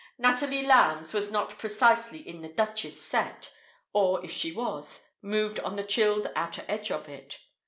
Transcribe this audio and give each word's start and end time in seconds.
Natalie 0.17 0.65
Lowndes 0.65 1.13
was 1.13 1.29
not 1.29 1.59
precisely 1.59 2.27
in 2.27 2.41
the 2.41 2.49
Duchess' 2.49 2.99
"set", 2.99 3.53
or 3.93 4.25
if 4.25 4.31
she 4.31 4.51
was, 4.51 5.03
moved 5.21 5.59
on 5.59 5.75
the 5.75 5.83
chilled 5.83 6.25
outer 6.35 6.65
edge 6.67 6.89
of 6.89 7.07
it. 7.07 7.37